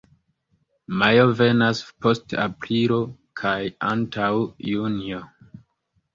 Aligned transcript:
Majo 1.01 1.27
venas 1.41 1.81
post 2.05 2.33
aprilo 2.45 2.99
kaj 3.43 3.53
antaŭ 3.93 4.33
junio. 4.73 5.23